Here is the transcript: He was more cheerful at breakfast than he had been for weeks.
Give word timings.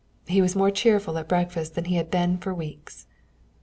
He 0.25 0.41
was 0.41 0.55
more 0.55 0.71
cheerful 0.71 1.15
at 1.19 1.27
breakfast 1.29 1.75
than 1.75 1.85
he 1.85 1.97
had 1.97 2.09
been 2.09 2.39
for 2.39 2.55
weeks. 2.55 3.05